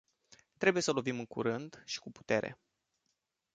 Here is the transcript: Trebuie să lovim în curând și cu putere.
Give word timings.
Trebuie 0.57 0.81
să 0.81 0.91
lovim 0.91 1.19
în 1.19 1.25
curând 1.25 1.83
și 1.85 1.99
cu 1.99 2.11
putere. 2.11 2.59